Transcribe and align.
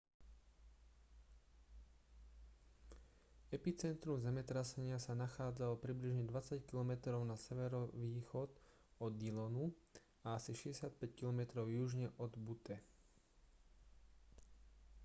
epicentrum 3.57 4.17
zemetrasenia 4.25 4.97
sa 5.05 5.13
nachádzalo 5.23 5.73
približne 5.83 6.23
20 6.25 6.65
km 6.69 6.91
na 7.31 7.35
severovýchod 7.47 8.49
od 9.05 9.11
dillonu 9.21 9.65
a 10.25 10.41
asi 10.41 10.51
65 10.57 11.13
km 11.21 11.41
južne 11.79 12.07
od 12.23 12.31
butte 12.45 12.75